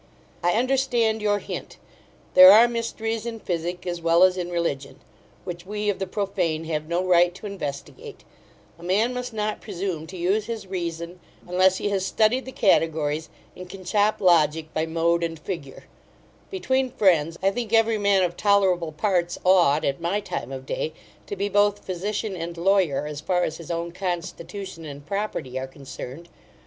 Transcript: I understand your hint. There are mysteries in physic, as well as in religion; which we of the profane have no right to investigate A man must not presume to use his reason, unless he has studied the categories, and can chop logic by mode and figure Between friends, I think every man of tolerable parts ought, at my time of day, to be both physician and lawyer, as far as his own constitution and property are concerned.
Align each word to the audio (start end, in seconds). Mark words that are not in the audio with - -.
I 0.41 0.53
understand 0.53 1.21
your 1.21 1.37
hint. 1.37 1.77
There 2.33 2.51
are 2.51 2.67
mysteries 2.67 3.27
in 3.27 3.39
physic, 3.39 3.85
as 3.85 4.01
well 4.01 4.23
as 4.23 4.35
in 4.35 4.49
religion; 4.49 4.99
which 5.43 5.63
we 5.63 5.91
of 5.91 5.99
the 5.99 6.07
profane 6.07 6.63
have 6.63 6.87
no 6.87 7.05
right 7.05 7.35
to 7.35 7.45
investigate 7.45 8.23
A 8.79 8.83
man 8.83 9.13
must 9.13 9.31
not 9.31 9.61
presume 9.61 10.07
to 10.07 10.17
use 10.17 10.45
his 10.47 10.65
reason, 10.65 11.19
unless 11.47 11.77
he 11.77 11.89
has 11.89 12.03
studied 12.03 12.45
the 12.45 12.51
categories, 12.51 13.29
and 13.55 13.69
can 13.69 13.83
chop 13.85 14.19
logic 14.19 14.73
by 14.73 14.87
mode 14.87 15.23
and 15.23 15.37
figure 15.37 15.83
Between 16.49 16.89
friends, 16.89 17.37
I 17.43 17.51
think 17.51 17.71
every 17.71 17.99
man 17.99 18.23
of 18.23 18.35
tolerable 18.35 18.93
parts 18.93 19.37
ought, 19.45 19.85
at 19.85 20.01
my 20.01 20.19
time 20.19 20.51
of 20.51 20.65
day, 20.65 20.93
to 21.27 21.35
be 21.35 21.47
both 21.47 21.85
physician 21.85 22.35
and 22.35 22.57
lawyer, 22.57 23.05
as 23.05 23.21
far 23.21 23.43
as 23.43 23.57
his 23.57 23.69
own 23.69 23.91
constitution 23.91 24.83
and 24.83 25.05
property 25.05 25.59
are 25.59 25.67
concerned. 25.67 26.27